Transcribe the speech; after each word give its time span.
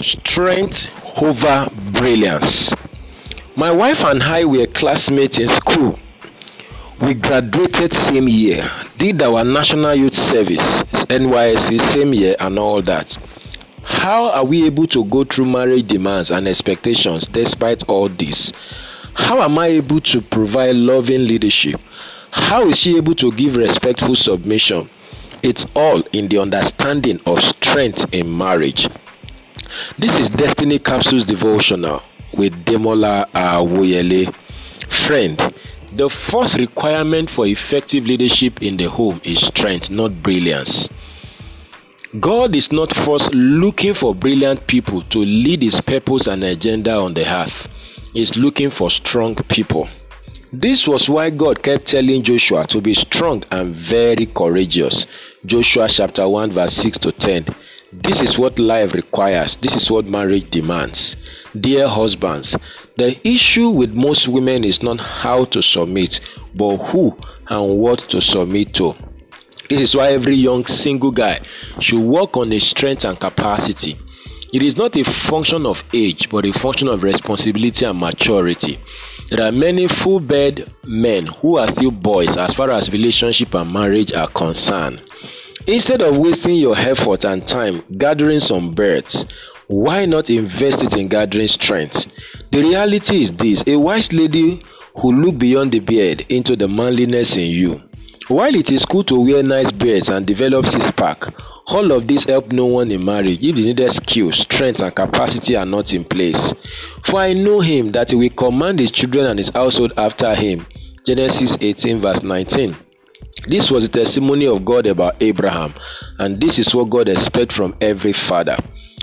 Strength 0.00 1.22
over 1.22 1.68
brilliance. 1.92 2.72
My 3.54 3.70
wife 3.70 4.02
and 4.02 4.22
I 4.22 4.44
were 4.46 4.66
classmates 4.66 5.38
in 5.38 5.50
school. 5.50 5.98
We 7.02 7.12
graduated 7.12 7.92
same 7.92 8.26
year, 8.26 8.70
did 8.96 9.20
our 9.20 9.44
national 9.44 9.94
youth 9.94 10.14
service, 10.14 10.62
NYSC 11.10 11.78
same 11.92 12.14
year, 12.14 12.34
and 12.40 12.58
all 12.58 12.80
that. 12.82 13.14
How 13.82 14.30
are 14.30 14.44
we 14.44 14.64
able 14.64 14.86
to 14.86 15.04
go 15.04 15.24
through 15.24 15.46
marriage 15.46 15.86
demands 15.86 16.30
and 16.30 16.48
expectations 16.48 17.26
despite 17.26 17.86
all 17.86 18.08
this? 18.08 18.54
How 19.12 19.42
am 19.42 19.58
I 19.58 19.66
able 19.66 20.00
to 20.00 20.22
provide 20.22 20.76
loving 20.76 21.26
leadership? 21.26 21.78
How 22.30 22.66
is 22.66 22.78
she 22.78 22.96
able 22.96 23.16
to 23.16 23.30
give 23.32 23.56
respectful 23.56 24.16
submission? 24.16 24.88
It's 25.42 25.66
all 25.76 26.02
in 26.12 26.28
the 26.28 26.38
understanding 26.38 27.20
of 27.26 27.42
strength 27.42 28.06
in 28.14 28.34
marriage. 28.34 28.88
This 29.98 30.16
is 30.16 30.30
Destiny 30.30 30.78
Capsules 30.78 31.24
Devotional 31.24 32.02
with 32.32 32.64
Demola 32.64 33.30
Awoyele. 33.32 34.34
Friend, 35.06 35.54
the 35.92 36.08
first 36.08 36.54
requirement 36.56 37.30
for 37.30 37.46
effective 37.46 38.06
leadership 38.06 38.62
in 38.62 38.76
the 38.76 38.84
home 38.84 39.20
is 39.24 39.40
strength, 39.40 39.90
not 39.90 40.22
brilliance. 40.22 40.88
God 42.18 42.56
is 42.56 42.72
not 42.72 42.94
first 42.94 43.32
looking 43.34 43.94
for 43.94 44.14
brilliant 44.14 44.66
people 44.66 45.02
to 45.02 45.18
lead 45.18 45.62
his 45.62 45.80
purpose 45.80 46.26
and 46.26 46.42
agenda 46.42 46.94
on 46.96 47.14
the 47.14 47.24
earth. 47.32 47.68
He's 48.12 48.36
looking 48.36 48.70
for 48.70 48.90
strong 48.90 49.36
people. 49.36 49.88
This 50.52 50.88
was 50.88 51.08
why 51.08 51.30
God 51.30 51.62
kept 51.62 51.86
telling 51.86 52.22
Joshua 52.22 52.66
to 52.66 52.80
be 52.80 52.94
strong 52.94 53.44
and 53.52 53.72
very 53.72 54.26
courageous. 54.26 55.06
Joshua 55.46 55.88
chapter 55.88 56.28
1 56.28 56.50
verse 56.50 56.72
6 56.72 56.98
to 56.98 57.12
10. 57.12 57.46
This 57.92 58.20
is 58.20 58.38
what 58.38 58.56
life 58.56 58.94
requires. 58.94 59.56
This 59.56 59.74
is 59.74 59.90
what 59.90 60.04
marriage 60.04 60.48
demands. 60.50 61.16
Dear 61.58 61.88
husbands, 61.88 62.56
the 62.96 63.18
issue 63.26 63.68
with 63.68 63.94
most 63.94 64.28
women 64.28 64.62
is 64.62 64.80
not 64.80 65.00
how 65.00 65.46
to 65.46 65.60
submit, 65.60 66.20
but 66.54 66.76
who 66.76 67.16
and 67.48 67.78
what 67.80 67.98
to 68.10 68.20
submit 68.20 68.74
to. 68.74 68.94
This 69.68 69.80
is 69.80 69.96
why 69.96 70.10
every 70.10 70.36
young 70.36 70.66
single 70.66 71.10
guy 71.10 71.40
should 71.80 72.00
work 72.00 72.36
on 72.36 72.52
his 72.52 72.62
strength 72.62 73.04
and 73.04 73.18
capacity. 73.18 73.98
It 74.52 74.62
is 74.62 74.76
not 74.76 74.96
a 74.96 75.02
function 75.02 75.66
of 75.66 75.82
age, 75.92 76.30
but 76.30 76.46
a 76.46 76.52
function 76.52 76.86
of 76.86 77.02
responsibility 77.02 77.84
and 77.84 77.98
maturity. 77.98 78.78
There 79.30 79.44
are 79.44 79.52
many 79.52 79.88
full-bred 79.88 80.72
men 80.84 81.26
who 81.26 81.56
are 81.56 81.66
still 81.66 81.90
boys 81.90 82.36
as 82.36 82.54
far 82.54 82.70
as 82.70 82.92
relationship 82.92 83.52
and 83.54 83.72
marriage 83.72 84.12
are 84.12 84.28
concerned. 84.28 85.02
Instead 85.66 86.02
of 86.02 86.16
wasting 86.16 86.56
your 86.56 86.76
effort 86.76 87.24
and 87.24 87.46
time 87.46 87.82
gathering 87.98 88.40
some 88.40 88.72
birds, 88.74 89.26
why 89.66 90.04
not 90.06 90.30
invest 90.30 90.82
it 90.82 90.94
in 90.94 91.06
gathering 91.06 91.48
strength? 91.48 92.06
The 92.50 92.62
reality 92.62 93.22
is 93.22 93.32
this 93.32 93.62
a 93.66 93.76
wise 93.76 94.12
lady 94.12 94.62
who 94.96 95.12
look 95.12 95.38
beyond 95.38 95.72
the 95.72 95.80
beard 95.80 96.26
into 96.28 96.56
the 96.56 96.66
manliness 96.66 97.36
in 97.36 97.50
you. 97.50 97.80
While 98.28 98.54
it 98.54 98.70
is 98.70 98.84
cool 98.84 99.04
to 99.04 99.20
wear 99.20 99.42
nice 99.42 99.70
beards 99.70 100.08
and 100.08 100.26
develop 100.26 100.66
six 100.66 100.90
pack, 100.90 101.24
all 101.66 101.92
of 101.92 102.08
this 102.08 102.24
help 102.24 102.50
no 102.52 102.66
one 102.66 102.90
in 102.90 103.04
marriage 103.04 103.38
if 103.42 103.54
the 103.54 103.64
needed 103.66 103.92
skills, 103.92 104.38
strength, 104.38 104.80
and 104.82 104.94
capacity 104.94 105.56
are 105.56 105.66
not 105.66 105.92
in 105.92 106.04
place. 106.04 106.52
For 107.04 107.20
I 107.20 107.32
know 107.32 107.60
him 107.60 107.92
that 107.92 108.10
he 108.10 108.16
will 108.16 108.30
command 108.30 108.80
his 108.80 108.90
children 108.90 109.26
and 109.26 109.38
his 109.38 109.50
household 109.50 109.92
after 109.96 110.34
him. 110.34 110.66
Genesis 111.06 111.56
18, 111.60 112.00
verse 112.00 112.22
19. 112.22 112.74
This 113.46 113.70
was 113.70 113.88
the 113.88 114.00
testimony 114.00 114.46
of 114.46 114.64
God 114.64 114.86
about 114.86 115.16
Abraham, 115.20 115.74
and 116.18 116.40
this 116.40 116.58
is 116.58 116.74
what 116.74 116.90
God 116.90 117.08
expects 117.08 117.54
from 117.54 117.74
every 117.80 118.12
father. 118.12 118.56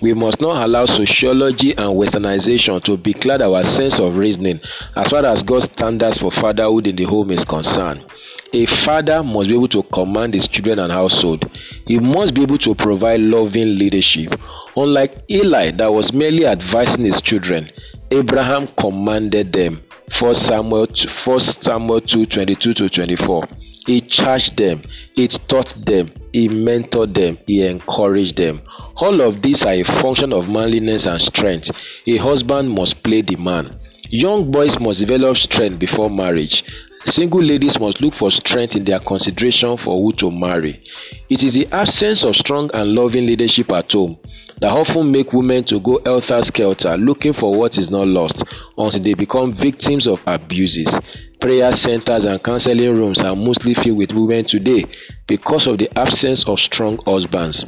We 0.00 0.14
must 0.14 0.40
not 0.40 0.64
allow 0.64 0.86
sociology 0.86 1.72
and 1.72 1.98
westernization 1.98 2.82
to 2.84 2.96
becloud 2.96 3.40
our 3.40 3.64
sense 3.64 3.98
of 3.98 4.16
reasoning 4.16 4.60
as 4.96 5.08
far 5.08 5.26
as 5.26 5.42
God's 5.42 5.64
standards 5.64 6.18
for 6.18 6.30
fatherhood 6.30 6.86
in 6.86 6.96
the 6.96 7.04
home 7.04 7.30
is 7.32 7.44
concerned. 7.44 8.04
A 8.52 8.66
father 8.66 9.22
must 9.22 9.48
be 9.48 9.54
able 9.54 9.68
to 9.68 9.82
command 9.82 10.34
his 10.34 10.48
children 10.48 10.78
and 10.78 10.92
household. 10.92 11.50
He 11.86 11.98
must 11.98 12.32
be 12.34 12.42
able 12.42 12.58
to 12.58 12.74
provide 12.74 13.20
loving 13.20 13.78
leadership. 13.78 14.34
Unlike 14.76 15.24
Eli, 15.30 15.72
that 15.72 15.92
was 15.92 16.12
merely 16.12 16.46
advising 16.46 17.04
his 17.04 17.20
children, 17.20 17.70
Abraham 18.10 18.68
commanded 18.78 19.52
them. 19.52 19.82
1 20.18 20.34
Samuel, 20.34 20.86
1 21.24 21.40
Samuel 21.40 22.00
2 22.00 22.26
22 22.26 22.74
to 22.74 22.88
24. 22.88 23.48
He 23.86 24.00
charged 24.00 24.56
them, 24.56 24.82
he 25.14 25.26
taught 25.28 25.74
them, 25.84 26.12
he 26.32 26.48
mentored 26.48 27.14
them, 27.14 27.38
he 27.46 27.66
encouraged 27.66 28.36
them. 28.36 28.60
All 28.96 29.20
of 29.20 29.42
these 29.42 29.64
are 29.64 29.72
a 29.72 29.82
function 29.82 30.32
of 30.32 30.50
manliness 30.50 31.06
and 31.06 31.20
strength. 31.20 31.70
A 32.06 32.16
husband 32.16 32.70
must 32.70 33.02
play 33.02 33.22
the 33.22 33.36
man. 33.36 33.78
Young 34.10 34.50
boys 34.50 34.78
must 34.78 35.00
develop 35.00 35.36
strength 35.36 35.78
before 35.78 36.10
marriage. 36.10 36.64
Single 37.06 37.42
ladies 37.42 37.80
must 37.80 38.02
look 38.02 38.12
for 38.12 38.30
strength 38.30 38.76
in 38.76 38.84
their 38.84 39.00
consideration 39.00 39.76
for 39.78 40.00
who 40.00 40.12
to 40.14 40.30
marry. 40.30 40.84
It 41.30 41.42
is 41.42 41.54
the 41.54 41.66
absence 41.72 42.22
of 42.22 42.36
strong 42.36 42.70
and 42.74 42.94
loving 42.94 43.26
leadership 43.26 43.72
at 43.72 43.90
home 43.92 44.18
that 44.60 44.70
often 44.70 45.10
make 45.10 45.32
women 45.32 45.64
to 45.64 45.80
go 45.80 46.00
helter-skelter 46.04 46.96
looking 46.96 47.32
for 47.32 47.54
what 47.54 47.78
is 47.78 47.90
not 47.90 48.06
lost 48.06 48.42
until 48.76 49.02
they 49.02 49.14
become 49.14 49.52
victims 49.52 50.06
of 50.06 50.22
abuses. 50.26 50.98
Prayer 51.40 51.72
centers 51.72 52.26
and 52.26 52.42
counseling 52.42 52.94
rooms 52.94 53.20
are 53.22 53.34
mostly 53.34 53.74
filled 53.74 53.98
with 53.98 54.12
women 54.12 54.44
today 54.44 54.84
because 55.26 55.66
of 55.66 55.78
the 55.78 55.90
absence 55.98 56.46
of 56.46 56.60
strong 56.60 56.98
husbands. 57.06 57.64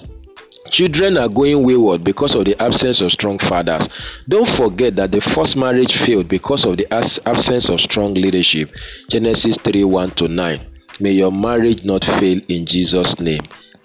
Children 0.71 1.19
are 1.19 1.29
going 1.29 1.65
wayward 1.65 2.05
because 2.05 2.35
of 2.35 2.45
the 2.45 2.61
absence 2.63 3.01
of 3.01 3.11
strong 3.13 3.39
fathers. 3.39 3.89
Don't 4.29 4.49
forget 4.49 4.95
that 4.97 5.11
the 5.11 5.21
first 5.21 5.57
marriage 5.57 5.97
failed 5.99 6.29
because 6.29 6.65
of 6.65 6.77
the 6.77 6.91
absence 6.93 7.69
of 7.69 7.81
strong 7.81 8.15
leadership. 8.15 8.71
Genesis 9.11 9.57
3 9.59 9.85
1 9.85 10.11
to 10.13 10.29
9. 10.29 10.61
May 11.01 11.13
your 11.13 11.33
marriage 11.33 11.85
not 11.85 12.05
fail 12.05 12.41
in 12.49 12.65
Jesus' 12.65 13.19
name. 13.19 13.43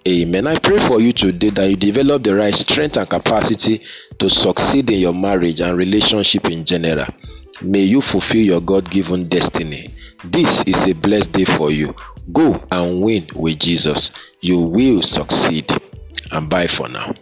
Amen. 0.08 0.48
I 0.48 0.56
pray 0.56 0.80
for 0.88 1.02
you 1.02 1.12
today 1.12 1.50
that 1.50 1.70
you 1.70 1.76
develop 1.76 2.24
the 2.24 2.34
right 2.34 2.56
strength 2.56 2.96
and 2.96 3.10
capacity 3.10 3.82
to 4.20 4.30
succeed 4.30 4.90
in 4.90 5.00
your 5.00 5.14
marriage 5.14 5.60
and 5.60 5.78
relationship 5.78 6.50
in 6.50 6.64
general. 6.64 7.08
May 7.62 7.82
you 7.82 8.00
fulfill 8.00 8.40
your 8.40 8.62
God 8.62 8.90
given 8.90 9.28
destiny. 9.28 9.94
This 10.24 10.64
is 10.64 10.82
a 10.86 10.94
blessed 10.94 11.34
day 11.34 11.44
for 11.44 11.72
you. 11.72 11.94
Go 12.32 12.58
and 12.72 13.02
win 13.02 13.28
with 13.36 13.60
Jesus. 13.60 14.12
You 14.40 14.62
will 14.62 15.02
succeed 15.02 15.70
and 16.32 16.50
bye 16.50 16.68
for 16.68 16.88
now. 16.88 17.14